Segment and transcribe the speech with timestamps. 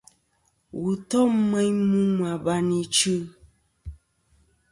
[0.79, 3.15] Wù tom meyn mu mɨ abayn ichɨ.